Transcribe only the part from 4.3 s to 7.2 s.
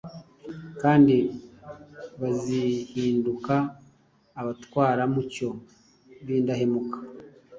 abatwaramucyo b’indahemuka.